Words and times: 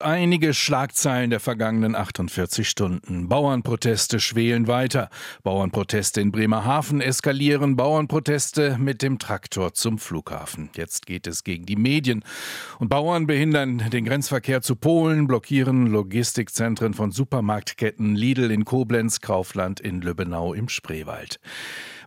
Einige 0.00 0.54
Schlagzeilen 0.54 1.30
der 1.30 1.40
vergangenen 1.40 1.96
48 1.96 2.68
Stunden. 2.68 3.28
Bauernproteste 3.28 4.20
schwelen 4.20 4.68
weiter. 4.68 5.10
Bauernproteste 5.42 6.20
in 6.20 6.30
Bremerhaven 6.30 7.00
eskalieren. 7.00 7.74
Bauernproteste 7.74 8.76
mit 8.78 9.02
dem 9.02 9.18
Traktor 9.18 9.74
zum 9.74 9.98
Flughafen. 9.98 10.70
Jetzt 10.76 11.06
geht 11.06 11.26
es 11.26 11.42
gegen 11.42 11.66
die 11.66 11.74
Medien. 11.74 12.22
Und 12.78 12.90
Bauern 12.90 13.26
behindern 13.26 13.90
den 13.90 14.04
Grenzverkehr 14.04 14.62
zu 14.62 14.76
Polen, 14.76 15.26
blockieren 15.26 15.88
Logistikzentren 15.88 16.94
von 16.94 17.10
Supermarktketten 17.10 18.14
Lidl 18.14 18.52
in 18.52 18.64
Koblenz, 18.64 19.20
Kaufland 19.20 19.80
in 19.80 20.00
Lübbenau 20.00 20.54
im 20.54 20.68
Spreewald. 20.68 21.40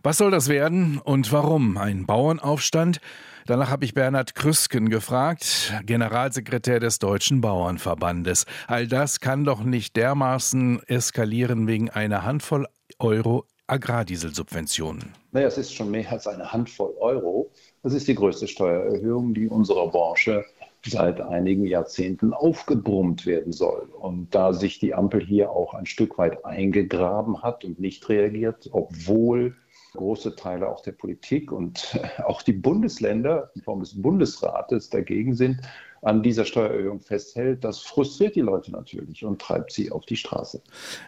Was 0.04 0.18
soll 0.18 0.32
das 0.32 0.48
werden 0.48 0.98
und 0.98 1.30
warum? 1.30 1.76
Ein 1.76 2.06
Bauernaufstand? 2.06 3.00
Danach 3.46 3.70
habe 3.70 3.84
ich 3.84 3.94
Bernhard 3.94 4.34
Krüsken 4.34 4.88
gefragt, 4.88 5.72
Generalsekretär 5.86 6.80
des 6.80 6.98
Deutschen 6.98 7.40
Bauernverbandes. 7.40 8.46
All 8.66 8.88
das 8.88 9.20
kann 9.20 9.44
doch 9.44 9.62
nicht 9.62 9.94
dermaßen 9.96 10.82
eskalieren 10.88 11.68
wegen 11.68 11.88
einer 11.88 12.24
Handvoll 12.24 12.66
Euro 12.98 13.44
Agrardieselsubventionen. 13.68 15.12
Naja, 15.30 15.46
es 15.46 15.56
ist 15.56 15.72
schon 15.72 15.92
mehr 15.92 16.10
als 16.10 16.26
eine 16.26 16.52
Handvoll 16.52 16.94
Euro. 16.98 17.52
Das 17.84 17.94
ist 17.94 18.08
die 18.08 18.16
größte 18.16 18.48
Steuererhöhung, 18.48 19.34
die 19.34 19.46
unserer 19.46 19.86
Branche 19.86 20.44
seit 20.84 21.20
einigen 21.20 21.64
Jahrzehnten 21.64 22.34
aufgebrummt 22.34 23.24
werden 23.24 23.52
soll. 23.52 23.88
Und 24.00 24.34
da 24.34 24.52
sich 24.52 24.80
die 24.80 24.94
Ampel 24.94 25.24
hier 25.24 25.52
auch 25.52 25.74
ein 25.74 25.86
Stück 25.86 26.18
weit 26.18 26.44
eingegraben 26.44 27.40
hat 27.42 27.64
und 27.64 27.78
nicht 27.78 28.08
reagiert, 28.08 28.68
obwohl 28.72 29.54
große 29.92 30.36
Teile 30.36 30.68
auch 30.68 30.82
der 30.82 30.92
Politik 30.92 31.52
und 31.52 31.98
auch 32.24 32.42
die 32.42 32.52
Bundesländer 32.52 33.50
in 33.54 33.62
Form 33.62 33.80
des 33.80 34.00
Bundesrates 34.00 34.90
dagegen 34.90 35.34
sind, 35.34 35.60
an 36.02 36.22
dieser 36.22 36.44
Steuererhöhung 36.44 37.00
festhält, 37.00 37.62
das 37.62 37.78
frustriert 37.78 38.34
die 38.34 38.40
Leute 38.40 38.72
natürlich 38.72 39.24
und 39.24 39.40
treibt 39.40 39.72
sie 39.72 39.92
auf 39.92 40.04
die 40.04 40.16
Straße. 40.16 40.60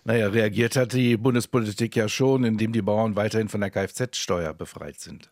Naja, 0.05 0.29
reagiert 0.29 0.77
hat 0.77 0.93
die 0.93 1.16
Bundespolitik 1.16 1.96
ja 1.96 2.09
schon, 2.09 2.45
indem 2.45 2.73
die 2.73 2.82
Bauern 2.82 3.16
weiterhin 3.16 3.49
von 3.49 3.60
der 3.60 3.71
Kfz-Steuer 3.71 4.55
befreit 4.55 5.01
sind. 5.01 5.30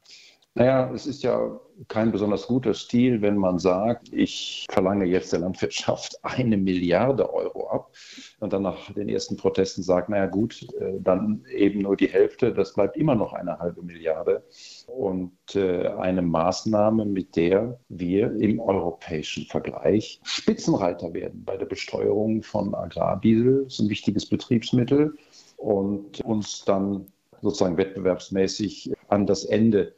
Naja, 0.54 0.92
es 0.92 1.06
ist 1.06 1.22
ja 1.22 1.58
kein 1.88 2.12
besonders 2.12 2.46
guter 2.46 2.74
Stil, 2.74 3.22
wenn 3.22 3.38
man 3.38 3.58
sagt, 3.58 4.12
ich 4.12 4.66
verlange 4.70 5.06
jetzt 5.06 5.32
der 5.32 5.40
Landwirtschaft 5.40 6.18
eine 6.22 6.58
Milliarde 6.58 7.32
Euro 7.32 7.68
ab 7.68 7.90
und 8.38 8.52
dann 8.52 8.62
nach 8.62 8.92
den 8.92 9.08
ersten 9.08 9.38
Protesten 9.38 9.82
sagt, 9.82 10.10
naja 10.10 10.26
gut, 10.26 10.62
äh, 10.78 11.00
dann 11.00 11.46
eben 11.50 11.80
nur 11.80 11.96
die 11.96 12.08
Hälfte, 12.08 12.52
das 12.52 12.74
bleibt 12.74 12.98
immer 12.98 13.14
noch 13.14 13.32
eine 13.32 13.58
halbe 13.58 13.82
Milliarde. 13.82 14.44
Und 14.86 15.32
äh, 15.54 15.88
eine 15.88 16.20
Maßnahme, 16.20 17.06
mit 17.06 17.34
der 17.34 17.80
wir 17.88 18.32
im 18.32 18.60
europäischen 18.60 19.46
Vergleich 19.46 20.20
Spitzenreiter 20.22 21.14
werden 21.14 21.44
bei 21.46 21.56
der 21.56 21.66
Besteuerung 21.66 22.42
von 22.42 22.74
Agrardiesel, 22.74 23.64
das 23.64 23.74
ist 23.74 23.80
ein 23.80 23.88
wichtiges 23.88 24.26
Betriebsmittel 24.26 25.14
und 25.56 26.20
uns 26.20 26.66
dann 26.66 27.06
sozusagen 27.40 27.78
wettbewerbsmäßig 27.78 28.92
an 29.08 29.26
das 29.26 29.46
Ende 29.46 29.94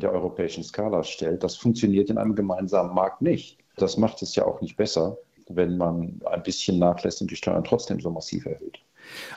der 0.00 0.12
europäischen 0.12 0.64
Skala 0.64 1.04
stellt. 1.04 1.42
Das 1.42 1.56
funktioniert 1.56 2.10
in 2.10 2.18
einem 2.18 2.34
gemeinsamen 2.34 2.94
Markt 2.94 3.22
nicht. 3.22 3.58
Das 3.76 3.96
macht 3.96 4.22
es 4.22 4.34
ja 4.34 4.44
auch 4.44 4.60
nicht 4.60 4.76
besser, 4.76 5.18
wenn 5.48 5.76
man 5.76 6.20
ein 6.24 6.42
bisschen 6.42 6.78
nachlässt 6.78 7.20
und 7.20 7.30
die 7.30 7.36
Steuern 7.36 7.64
trotzdem 7.64 8.00
so 8.00 8.10
massiv 8.10 8.46
erhöht. 8.46 8.80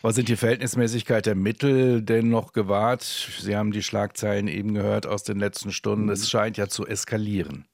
Aber 0.02 0.14
sind 0.14 0.30
die 0.30 0.36
Verhältnismäßigkeit 0.36 1.26
der 1.26 1.36
Mittel 1.36 2.02
denn 2.02 2.30
noch 2.30 2.54
gewahrt? 2.54 3.04
Sie 3.04 3.56
haben 3.56 3.72
die 3.72 3.84
Schlagzeilen 3.84 4.48
eben 4.48 4.74
gehört 4.74 5.08
aus 5.08 5.24
den 5.24 5.40
letzten 5.40 5.72
Stunden. 5.72 6.10
Es 6.10 6.30
scheint 6.30 6.58
ja 6.58 6.68
zu 6.68 6.86
eskalieren. 6.86 7.66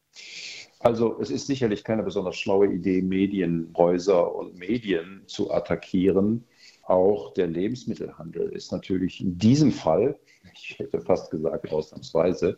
Also 0.80 1.20
es 1.20 1.30
ist 1.30 1.48
sicherlich 1.48 1.84
keine 1.84 2.02
besonders 2.02 2.38
schlaue 2.38 2.68
Idee, 2.68 3.02
Medienhäuser 3.02 4.34
und 4.34 4.58
Medien 4.58 5.22
zu 5.28 5.52
attackieren. 5.52 6.46
Auch 6.84 7.34
der 7.34 7.48
Lebensmittelhandel 7.48 8.50
ist 8.50 8.72
natürlich 8.72 9.22
in 9.22 9.38
diesem 9.38 9.72
Fall 9.72 10.18
ich 10.54 10.80
hätte 10.80 11.02
fast 11.02 11.32
gesagt 11.32 11.72
ausnahmsweise, 11.72 12.58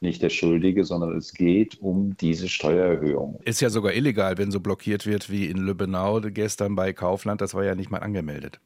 nicht 0.00 0.22
der 0.22 0.30
Schuldige, 0.30 0.84
sondern 0.84 1.16
es 1.16 1.32
geht 1.32 1.80
um 1.80 2.16
diese 2.16 2.48
Steuererhöhung. 2.48 3.40
Ist 3.44 3.60
ja 3.60 3.70
sogar 3.70 3.94
illegal, 3.94 4.38
wenn 4.38 4.50
so 4.50 4.60
blockiert 4.60 5.06
wird 5.06 5.30
wie 5.30 5.46
in 5.46 5.58
Lübbenau 5.58 6.20
gestern 6.20 6.74
bei 6.74 6.92
Kaufland. 6.92 7.40
Das 7.40 7.54
war 7.54 7.64
ja 7.64 7.74
nicht 7.74 7.90
mal 7.90 7.98
angemeldet. 7.98 8.60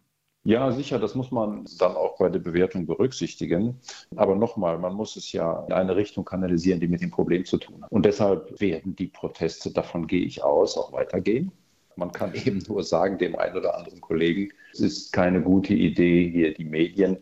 Ja, 0.44 0.72
sicher, 0.72 0.98
das 0.98 1.14
muss 1.14 1.30
man 1.30 1.66
dann 1.78 1.94
auch 1.94 2.16
bei 2.18 2.28
der 2.28 2.38
Bewertung 2.38 2.86
berücksichtigen. 2.86 3.80
Aber 4.16 4.34
nochmal, 4.34 4.78
man 4.78 4.94
muss 4.94 5.16
es 5.16 5.30
ja 5.32 5.64
in 5.66 5.72
eine 5.72 5.94
Richtung 5.94 6.24
kanalisieren, 6.24 6.80
die 6.80 6.88
mit 6.88 7.02
dem 7.02 7.10
Problem 7.10 7.44
zu 7.44 7.58
tun 7.58 7.82
hat. 7.82 7.92
Und 7.92 8.06
deshalb 8.06 8.58
werden 8.60 8.96
die 8.96 9.08
Proteste, 9.08 9.70
davon 9.70 10.06
gehe 10.06 10.24
ich 10.24 10.42
aus, 10.42 10.78
auch 10.78 10.92
weitergehen. 10.92 11.52
Man 11.96 12.12
kann 12.12 12.32
eben 12.34 12.62
nur 12.66 12.82
sagen, 12.84 13.18
dem 13.18 13.36
einen 13.36 13.56
oder 13.56 13.76
anderen 13.76 14.00
Kollegen, 14.00 14.50
es 14.72 14.80
ist 14.80 15.12
keine 15.12 15.42
gute 15.42 15.74
Idee, 15.74 16.30
hier 16.30 16.54
die 16.54 16.64
Medien 16.64 17.18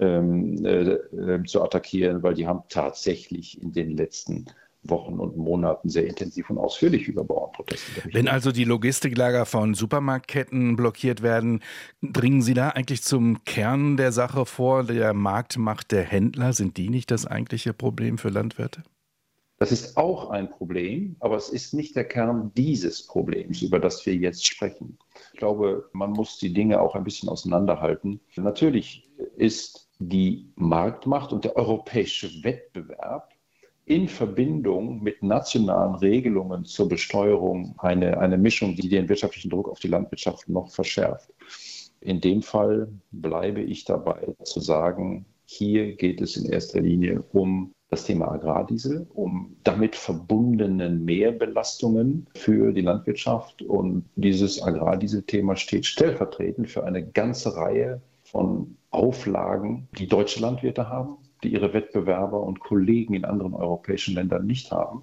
ähm, 0.00 0.64
äh, 0.64 0.92
äh, 0.92 1.44
zu 1.44 1.62
attackieren, 1.62 2.22
weil 2.22 2.34
die 2.34 2.46
haben 2.46 2.62
tatsächlich 2.68 3.60
in 3.62 3.72
den 3.72 3.96
letzten 3.96 4.46
Wochen 4.84 5.18
und 5.18 5.36
Monaten 5.36 5.88
sehr 5.88 6.06
intensiv 6.06 6.50
und 6.50 6.58
ausführlich 6.58 7.08
über 7.08 7.24
Bauernproteste 7.24 7.90
berichtet. 7.92 8.14
Wenn 8.14 8.28
also 8.28 8.52
die 8.52 8.64
Logistiklager 8.64 9.46
von 9.46 9.74
Supermarktketten 9.74 10.76
blockiert 10.76 11.22
werden, 11.22 11.62
dringen 12.02 12.42
Sie 12.42 12.54
da 12.54 12.70
eigentlich 12.70 13.02
zum 13.02 13.44
Kern 13.44 13.96
der 13.96 14.12
Sache 14.12 14.44
vor? 14.46 14.84
Der 14.84 15.14
Marktmacht 15.14 15.92
der 15.92 16.02
Händler, 16.02 16.52
sind 16.52 16.76
die 16.76 16.90
nicht 16.90 17.10
das 17.10 17.26
eigentliche 17.26 17.72
Problem 17.72 18.18
für 18.18 18.28
Landwirte? 18.28 18.82
Das 19.58 19.70
ist 19.70 19.96
auch 19.96 20.30
ein 20.30 20.50
Problem, 20.50 21.16
aber 21.20 21.36
es 21.36 21.48
ist 21.48 21.74
nicht 21.74 21.94
der 21.94 22.04
Kern 22.04 22.50
dieses 22.56 23.06
Problems, 23.06 23.62
über 23.62 23.78
das 23.78 24.04
wir 24.04 24.14
jetzt 24.14 24.46
sprechen. 24.46 24.98
Ich 25.32 25.38
glaube, 25.38 25.88
man 25.92 26.10
muss 26.10 26.38
die 26.38 26.52
Dinge 26.52 26.80
auch 26.80 26.96
ein 26.96 27.04
bisschen 27.04 27.28
auseinanderhalten. 27.28 28.20
Natürlich 28.36 29.08
ist 29.36 29.83
die 29.98 30.50
Marktmacht 30.56 31.32
und 31.32 31.44
der 31.44 31.56
europäische 31.56 32.42
Wettbewerb 32.42 33.30
in 33.86 34.08
Verbindung 34.08 35.02
mit 35.02 35.22
nationalen 35.22 35.94
Regelungen 35.96 36.64
zur 36.64 36.88
Besteuerung 36.88 37.74
eine, 37.78 38.18
eine 38.18 38.38
Mischung, 38.38 38.74
die 38.74 38.88
den 38.88 39.08
wirtschaftlichen 39.08 39.50
Druck 39.50 39.68
auf 39.68 39.78
die 39.78 39.88
Landwirtschaft 39.88 40.48
noch 40.48 40.70
verschärft. 40.70 41.30
In 42.00 42.20
dem 42.20 42.42
Fall 42.42 42.88
bleibe 43.12 43.62
ich 43.62 43.84
dabei 43.84 44.34
zu 44.42 44.60
sagen, 44.60 45.26
hier 45.46 45.94
geht 45.96 46.20
es 46.20 46.36
in 46.36 46.50
erster 46.50 46.80
Linie 46.80 47.22
um 47.32 47.72
das 47.90 48.04
Thema 48.04 48.32
Agrardiesel, 48.32 49.06
um 49.14 49.56
damit 49.62 49.94
verbundenen 49.94 51.04
Mehrbelastungen 51.04 52.26
für 52.34 52.72
die 52.72 52.80
Landwirtschaft. 52.80 53.62
Und 53.62 54.04
dieses 54.16 54.60
Agrardiesel-Thema 54.60 55.56
steht 55.56 55.86
stellvertretend 55.86 56.70
für 56.70 56.84
eine 56.84 57.06
ganze 57.06 57.54
Reihe 57.56 58.00
von 58.34 58.76
Auflagen, 58.90 59.86
die 59.96 60.08
deutsche 60.08 60.40
Landwirte 60.40 60.88
haben, 60.88 61.18
die 61.44 61.52
ihre 61.52 61.72
Wettbewerber 61.72 62.42
und 62.42 62.58
Kollegen 62.58 63.14
in 63.14 63.24
anderen 63.24 63.54
europäischen 63.54 64.16
Ländern 64.16 64.44
nicht 64.44 64.72
haben. 64.72 65.02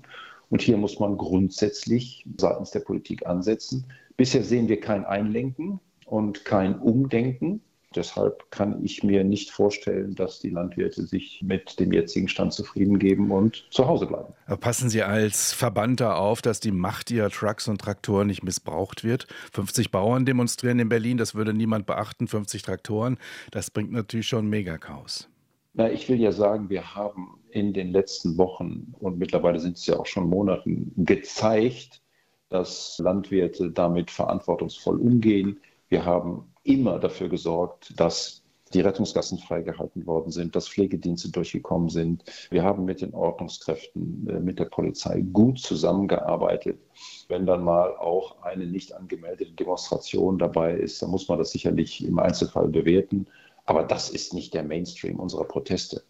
Und 0.50 0.62
hier 0.62 0.76
muss 0.76 1.00
man 1.00 1.18
grundsätzlich 1.18 2.26
seitens 2.38 2.72
der 2.72 2.82
Politik 2.82 3.26
ansetzen. 3.26 3.86
Bisher 4.18 4.44
sehen 4.44 4.68
wir 4.68 4.82
kein 4.82 5.06
Einlenken 5.06 5.80
und 6.06 6.44
kein 6.44 6.78
Umdenken. 6.78 7.62
Deshalb 7.96 8.50
kann 8.52 8.84
ich 8.86 9.04
mir 9.04 9.24
nicht 9.24 9.52
vorstellen, 9.52 10.16
dass 10.16 10.40
die 10.40 10.50
Landwirte 10.50 11.06
sich 11.06 11.42
mit 11.44 11.80
dem 11.80 11.92
jetzigen 11.92 12.30
Stand 12.30 12.54
zufrieden 12.54 13.00
geben 13.00 13.32
und 13.32 13.68
zu 13.70 13.86
Hause 13.86 14.06
bleiben. 14.06 14.34
Passen 14.62 14.90
Sie 14.90 15.04
als 15.04 15.52
Verband 15.52 16.02
auf, 16.02 16.42
dass 16.42 16.62
die 16.62 16.72
Macht 16.72 17.12
Ihrer 17.12 17.30
Trucks 17.30 17.68
und 17.68 17.82
Traktoren 17.82 18.28
nicht 18.28 18.44
missbraucht 18.44 19.04
wird? 19.04 19.28
50 19.52 19.92
Bauern 19.92 20.26
demonstrieren 20.26 20.80
in 20.80 20.88
Berlin, 20.90 21.18
das 21.18 21.36
würde 21.36 21.54
niemand 21.54 21.86
beachten, 21.86 22.28
50 22.28 22.62
Traktoren. 22.62 23.18
Das 23.52 23.70
bringt 23.72 23.92
natürlich 23.92 24.28
schon 24.28 24.48
Megakaus. 24.48 25.28
Na, 25.74 25.90
ich 25.90 26.08
will 26.10 26.20
ja 26.20 26.32
sagen, 26.32 26.70
wir 26.70 26.96
haben 26.96 27.40
in 27.50 27.74
den 27.74 27.92
letzten 27.92 28.38
Wochen 28.38 28.94
und 29.00 29.18
mittlerweile 29.18 29.60
sind 29.60 29.78
es 29.78 29.86
ja 29.86 29.98
auch 29.98 30.06
schon 30.06 30.30
Monaten 30.30 30.94
gezeigt, 30.98 32.02
dass 32.50 33.00
Landwirte 33.00 33.72
damit 33.72 34.12
verantwortungsvoll 34.12 35.00
umgehen. 35.00 35.60
Wir 35.92 36.06
haben 36.06 36.54
immer 36.64 37.00
dafür 37.00 37.28
gesorgt, 37.28 38.00
dass 38.00 38.44
die 38.74 38.80
Rettungsgassen 38.80 39.38
freigehalten 39.40 40.08
worden 40.08 40.32
sind, 40.32 40.56
dass 40.56 40.70
Pflegedienste 40.70 41.30
durchgekommen 41.30 41.90
sind. 41.90 42.24
Wir 42.50 42.64
haben 42.64 42.86
mit 42.86 43.02
den 43.02 43.14
Ordnungskräften, 43.14 44.26
äh, 44.30 44.40
mit 44.40 44.58
der 44.58 44.66
Polizei 44.66 45.20
gut 45.20 45.60
zusammengearbeitet. 45.60 46.80
Wenn 47.28 47.46
dann 47.46 47.66
mal 47.66 47.98
auch 47.98 48.42
eine 48.42 48.66
nicht 48.66 48.94
angemeldete 48.94 49.52
Demonstration 49.52 50.40
dabei 50.40 50.76
ist, 50.76 51.02
dann 51.02 51.10
muss 51.10 51.28
man 51.28 51.40
das 51.40 51.52
sicherlich 51.52 52.02
im 52.06 52.20
Einzelfall 52.20 52.70
bewerten. 52.70 53.28
Aber 53.66 53.84
das 53.84 54.10
ist 54.10 54.34
nicht 54.34 54.54
der 54.54 54.64
Mainstream 54.64 55.20
unserer 55.20 55.44
Proteste. 55.44 56.04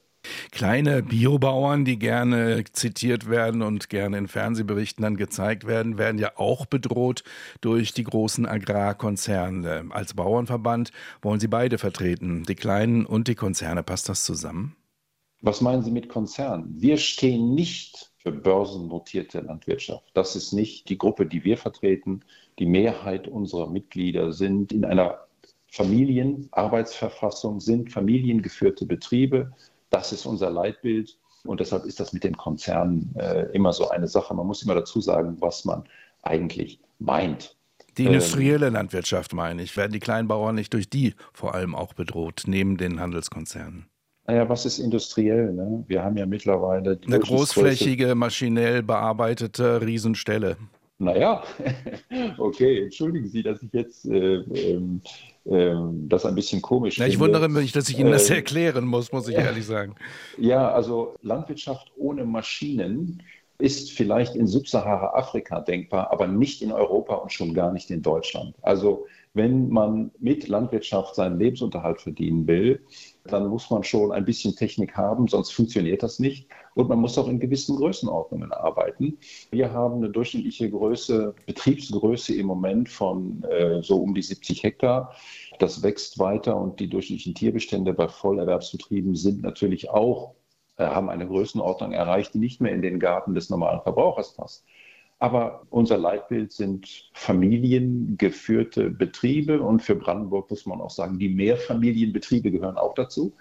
Kleine 0.51 1.01
Biobauern, 1.01 1.85
die 1.85 1.97
gerne 1.97 2.63
zitiert 2.71 3.29
werden 3.29 3.61
und 3.61 3.89
gerne 3.89 4.17
in 4.17 4.27
Fernsehberichten 4.27 5.01
dann 5.01 5.17
gezeigt 5.17 5.65
werden, 5.65 5.97
werden 5.97 6.19
ja 6.19 6.33
auch 6.35 6.65
bedroht 6.65 7.23
durch 7.61 7.93
die 7.93 8.03
großen 8.03 8.45
Agrarkonzerne. 8.45 9.85
Als 9.89 10.13
Bauernverband 10.13 10.91
wollen 11.21 11.39
Sie 11.39 11.47
beide 11.47 11.77
vertreten, 11.77 12.43
die 12.43 12.55
Kleinen 12.55 13.05
und 13.05 13.27
die 13.27 13.35
Konzerne. 13.35 13.83
Passt 13.83 14.09
das 14.09 14.25
zusammen? 14.25 14.75
Was 15.41 15.61
meinen 15.61 15.83
Sie 15.83 15.91
mit 15.91 16.07
Konzernen? 16.09 16.75
Wir 16.77 16.97
stehen 16.97 17.55
nicht 17.55 18.11
für 18.19 18.31
börsennotierte 18.31 19.39
Landwirtschaft. 19.39 20.11
Das 20.13 20.35
ist 20.35 20.53
nicht 20.53 20.89
die 20.89 20.97
Gruppe, 20.99 21.25
die 21.25 21.43
wir 21.43 21.57
vertreten. 21.57 22.21
Die 22.59 22.67
Mehrheit 22.67 23.27
unserer 23.27 23.67
Mitglieder 23.67 24.31
sind 24.31 24.71
in 24.71 24.85
einer 24.85 25.25
Familienarbeitsverfassung, 25.71 27.59
sind 27.59 27.91
familiengeführte 27.91 28.85
Betriebe. 28.85 29.51
Das 29.91 30.11
ist 30.11 30.25
unser 30.25 30.49
Leitbild. 30.49 31.17
Und 31.43 31.59
deshalb 31.59 31.85
ist 31.85 31.99
das 31.99 32.13
mit 32.13 32.23
den 32.23 32.37
Konzernen 32.37 33.13
äh, 33.17 33.43
immer 33.53 33.73
so 33.73 33.89
eine 33.89 34.07
Sache. 34.07 34.33
Man 34.33 34.47
muss 34.47 34.63
immer 34.63 34.75
dazu 34.75 35.01
sagen, 35.01 35.37
was 35.39 35.65
man 35.65 35.83
eigentlich 36.23 36.79
meint. 36.99 37.55
Die 37.97 38.05
industrielle 38.05 38.67
ähm, 38.67 38.73
Landwirtschaft 38.73 39.33
meine 39.33 39.61
ich. 39.63 39.75
Werden 39.75 39.91
die 39.91 39.99
Kleinbauern 39.99 40.55
nicht 40.55 40.73
durch 40.73 40.89
die 40.89 41.15
vor 41.33 41.53
allem 41.55 41.75
auch 41.75 41.93
bedroht, 41.93 42.43
neben 42.45 42.77
den 42.77 42.99
Handelskonzernen? 42.99 43.87
Naja, 44.27 44.47
was 44.47 44.65
ist 44.65 44.79
industriell? 44.79 45.51
Ne? 45.51 45.83
Wir 45.87 46.03
haben 46.03 46.15
ja 46.15 46.25
mittlerweile 46.25 46.99
eine 47.05 47.19
großflächige, 47.19 48.15
maschinell 48.15 48.83
bearbeitete 48.83 49.81
Riesenstelle. 49.81 50.57
Naja, 50.99 51.43
okay, 52.37 52.83
entschuldigen 52.83 53.27
Sie, 53.27 53.41
dass 53.41 53.61
ich 53.63 53.73
jetzt 53.73 54.05
äh, 54.05 54.35
ähm, 54.35 55.01
äh, 55.45 55.75
das 56.07 56.25
ein 56.25 56.35
bisschen 56.35 56.61
komisch 56.61 56.95
finde. 56.95 57.09
Ich 57.09 57.19
wundere 57.19 57.49
mich, 57.49 57.71
dass 57.71 57.89
ich 57.89 57.99
Ihnen 57.99 58.11
das 58.11 58.29
äh, 58.29 58.35
erklären 58.35 58.85
muss, 58.85 59.11
muss 59.11 59.27
ich 59.27 59.35
ehrlich 59.37 59.65
sagen. 59.65 59.95
Ja, 60.37 60.71
also 60.71 61.15
Landwirtschaft 61.21 61.91
ohne 61.97 62.25
Maschinen 62.25 63.23
ist 63.57 63.91
vielleicht 63.91 64.35
in 64.35 64.47
Subsahara-Afrika 64.47 65.61
denkbar, 65.61 66.11
aber 66.11 66.27
nicht 66.27 66.61
in 66.61 66.71
Europa 66.71 67.15
und 67.15 67.31
schon 67.31 67.53
gar 67.53 67.71
nicht 67.71 67.91
in 67.91 68.01
Deutschland. 68.01 68.55
Also 68.61 69.05
wenn 69.33 69.69
man 69.69 70.11
mit 70.19 70.47
Landwirtschaft 70.47 71.15
seinen 71.15 71.39
Lebensunterhalt 71.39 72.01
verdienen 72.01 72.47
will, 72.47 72.85
dann 73.23 73.47
muss 73.47 73.69
man 73.69 73.83
schon 73.83 74.11
ein 74.11 74.25
bisschen 74.25 74.55
Technik 74.55 74.97
haben, 74.97 75.27
sonst 75.27 75.51
funktioniert 75.51 76.03
das 76.03 76.19
nicht. 76.19 76.49
Und 76.75 76.89
man 76.89 76.99
muss 76.99 77.17
auch 77.17 77.27
in 77.27 77.39
gewissen 77.39 77.77
Größenordnungen 77.77 78.51
arbeiten. 78.51 79.17
Wir 79.51 79.71
haben 79.71 79.97
eine 79.97 80.09
durchschnittliche 80.09 80.69
Größe, 80.69 81.33
Betriebsgröße 81.45 82.35
im 82.35 82.47
Moment 82.47 82.89
von 82.89 83.43
äh, 83.43 83.81
so 83.81 83.97
um 83.97 84.13
die 84.13 84.21
70 84.21 84.63
Hektar. 84.63 85.13
Das 85.59 85.81
wächst 85.83 86.19
weiter 86.19 86.57
und 86.57 86.79
die 86.79 86.89
durchschnittlichen 86.89 87.35
Tierbestände 87.35 87.93
bei 87.93 88.07
Vollerwerbsbetrieben 88.07 89.15
sind 89.15 89.41
natürlich 89.43 89.89
auch 89.89 90.35
äh, 90.77 90.85
haben 90.85 91.09
eine 91.09 91.27
Größenordnung 91.27 91.91
erreicht, 91.91 92.33
die 92.33 92.39
nicht 92.39 92.59
mehr 92.59 92.73
in 92.73 92.81
den 92.81 92.99
Garten 92.99 93.35
des 93.35 93.49
normalen 93.49 93.81
Verbrauchers 93.81 94.33
passt. 94.33 94.65
Aber 95.21 95.67
unser 95.69 95.99
Leitbild 95.99 96.51
sind 96.51 97.11
familiengeführte 97.13 98.89
Betriebe 98.89 99.61
und 99.61 99.83
für 99.83 99.93
Brandenburg 99.93 100.49
muss 100.49 100.65
man 100.65 100.81
auch 100.81 100.89
sagen, 100.89 101.19
die 101.19 101.29
Mehrfamilienbetriebe 101.29 102.49
gehören 102.49 102.75
auch 102.75 102.95
dazu, 102.95 103.31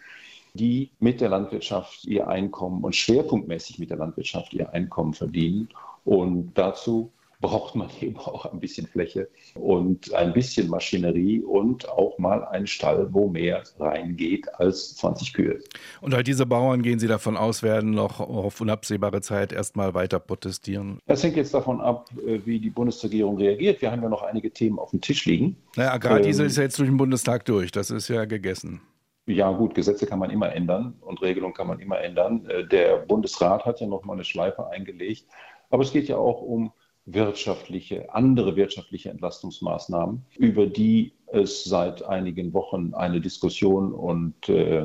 die 0.52 0.90
mit 0.98 1.22
der 1.22 1.30
Landwirtschaft 1.30 2.04
ihr 2.04 2.28
Einkommen 2.28 2.84
und 2.84 2.94
schwerpunktmäßig 2.94 3.78
mit 3.78 3.88
der 3.88 3.96
Landwirtschaft 3.96 4.52
ihr 4.52 4.70
Einkommen 4.74 5.14
verdienen. 5.14 5.70
Und 6.04 6.52
dazu 6.52 7.12
braucht 7.40 7.75
man 7.75 7.88
eben 8.00 8.19
auch 8.19 8.44
ein 8.46 8.60
bisschen 8.60 8.87
Fläche 8.87 9.28
und 9.54 10.12
ein 10.12 10.32
bisschen 10.32 10.69
Maschinerie 10.69 11.40
und 11.40 11.88
auch 11.88 12.19
mal 12.19 12.44
einen 12.44 12.66
Stall, 12.66 13.08
wo 13.12 13.28
mehr 13.28 13.62
reingeht 13.78 14.52
als 14.54 14.96
20 14.96 15.32
Kühe. 15.32 15.58
Und 16.00 16.14
all 16.14 16.22
diese 16.22 16.46
Bauern, 16.46 16.82
gehen 16.82 16.98
Sie 16.98 17.08
davon 17.08 17.37
aus, 17.37 17.62
werden 17.62 17.92
noch 17.92 18.20
auf 18.20 18.60
unabsehbare 18.60 19.22
Zeit 19.22 19.52
erstmal 19.52 19.94
weiter 19.94 20.20
protestieren? 20.20 20.98
Das 21.06 21.22
hängt 21.22 21.37
jetzt 21.37 21.54
davon 21.54 21.81
ab, 21.81 22.10
äh, 22.26 22.40
wie 22.44 22.60
die 22.60 22.70
Bundesregierung 22.70 23.38
reagiert. 23.38 23.81
Wir 23.81 23.90
haben 23.90 24.02
ja 24.02 24.08
noch 24.08 24.22
einige 24.22 24.50
Themen 24.50 24.78
auf 24.78 24.90
dem 24.90 25.00
Tisch 25.00 25.25
liegen. 25.25 25.56
Naja, 25.76 25.92
Agrardiesel 25.92 26.44
ähm, 26.44 26.48
ist 26.48 26.56
ja 26.56 26.64
jetzt 26.64 26.78
durch 26.78 26.88
den 26.88 26.98
Bundestag 26.98 27.44
durch. 27.46 27.72
Das 27.72 27.90
ist 27.90 28.08
ja 28.08 28.26
gegessen. 28.26 28.82
Ja, 29.26 29.50
gut, 29.52 29.75
Gesetze 29.75 30.06
kann 30.06 30.19
man 30.19 30.31
immer 30.31 30.52
ändern 30.52 30.94
und 31.00 31.22
Regelungen 31.22 31.54
kann 31.54 31.69
man 31.69 31.78
immer 31.78 32.00
ändern. 32.00 32.46
Äh, 32.46 32.66
der 32.66 32.98
Bundesrat 32.98 33.64
hat 33.64 33.81
ja 33.81 33.87
noch 33.87 34.04
mal 34.04 34.14
eine 34.14 34.25
Schleife 34.25 34.69
eingelegt. 34.69 35.26
Aber 35.70 35.84
es 35.84 35.92
geht 35.92 36.08
ja 36.08 36.16
auch 36.16 36.42
um 36.42 36.72
wirtschaftliche, 37.12 38.12
andere 38.14 38.56
wirtschaftliche 38.56 39.10
Entlastungsmaßnahmen, 39.10 40.24
über 40.36 40.66
die 40.66 41.12
es 41.26 41.64
seit 41.64 42.04
einigen 42.04 42.52
Wochen 42.52 42.94
eine 42.94 43.20
Diskussion 43.20 43.92
und 43.92 44.48
äh, 44.48 44.82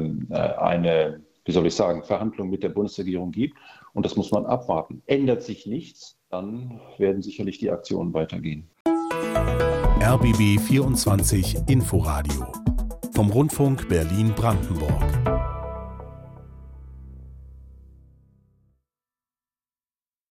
eine, 0.58 1.22
wie 1.46 1.52
soll 1.52 1.66
ich 1.68 1.76
sagen, 1.76 2.04
Verhandlung 2.04 2.50
mit 2.50 2.64
der 2.64 2.70
Bundesregierung 2.70 3.32
gibt. 3.32 3.58
Und 3.94 4.06
das 4.06 4.16
muss 4.16 4.32
man 4.32 4.46
abwarten. 4.46 5.02
Ändert 5.06 5.44
sich 5.44 5.66
nichts, 5.66 6.20
dann 6.30 6.80
werden 6.98 7.22
sicherlich 7.22 7.58
die 7.60 7.72
Aktionen 7.72 8.14
weitergehen. 8.14 8.70
RBB 10.02 10.60
24 10.60 11.58
Inforadio 11.68 12.52
vom 13.16 13.30
Rundfunk 13.32 13.88
Berlin-Brandenburg. 13.88 15.25